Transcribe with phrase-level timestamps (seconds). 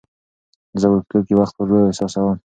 [0.79, 2.37] زه وړوکتوب کې وخت ورو احساسوم.